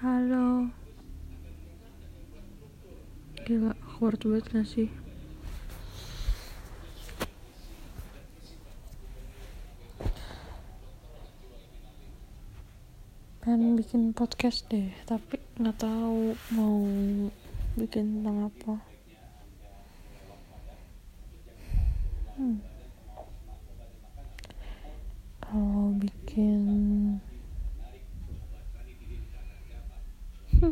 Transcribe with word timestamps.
Halo. 0.00 0.64
Gila 3.44 3.76
awkward 3.84 4.24
banget 4.24 4.44
gak 4.48 4.64
sih? 4.64 4.88
Pengen 13.44 13.76
bikin 13.76 14.16
podcast 14.16 14.64
deh 14.72 14.88
tapi 15.04 15.36
nggak 15.60 15.76
tahu 15.84 16.32
mau 16.56 16.80
bikin 17.76 18.24
tentang 18.24 18.48
apa. 18.48 18.74
Hmm. 22.40 22.56
kalau 25.44 25.92
bikin 25.98 26.69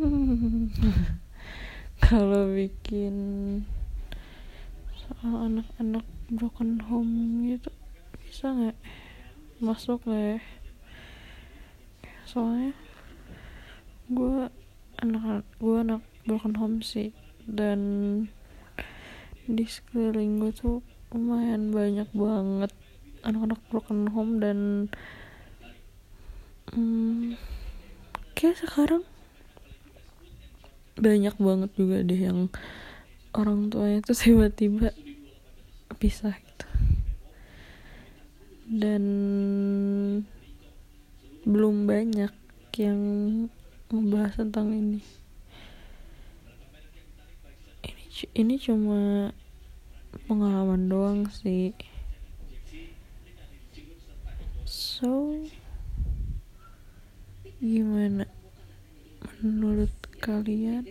kalau 2.05 2.53
bikin 2.53 3.17
soal 4.93 5.49
anak-anak 5.49 6.05
broken 6.29 6.77
home 6.85 7.49
gitu 7.49 7.73
bisa 8.21 8.53
nggak? 8.53 8.77
Masuk 9.65 10.05
nggak 10.05 10.37
ya. 10.37 10.41
Soalnya 12.29 12.77
gue 14.13 14.53
anak 15.01 15.49
gue 15.57 15.77
anak 15.81 16.05
broken 16.29 16.61
home 16.61 16.85
sih 16.85 17.17
dan 17.49 17.81
di 19.49 19.65
sekeliling 19.65 20.37
gue 20.37 20.53
tuh 20.53 20.85
lumayan 21.17 21.73
banyak 21.73 22.13
banget 22.13 22.73
anak-anak 23.25 23.61
broken 23.73 24.13
home 24.13 24.37
dan 24.37 24.93
hmm, 26.77 27.41
kayak 28.37 28.61
sekarang 28.61 29.09
banyak 30.99 31.35
banget 31.39 31.71
juga 31.79 32.05
deh 32.05 32.21
yang 32.21 32.53
orang 33.33 33.71
tuanya 33.71 34.03
tuh 34.03 34.19
tiba-tiba 34.19 34.91
pisah 35.99 36.35
gitu. 36.35 36.67
Dan 38.69 39.05
belum 41.49 41.89
banyak 41.89 42.33
yang 42.79 43.01
membahas 43.89 44.37
tentang 44.39 44.71
ini. 44.71 45.01
Ini 47.83 48.05
ini 48.37 48.55
cuma 48.61 49.33
pengalaman 50.29 50.91
doang 50.91 51.21
sih. 51.33 51.73
So 54.69 55.41
gimana 57.59 58.38
menurut 59.43 59.93
kalian 60.19 60.87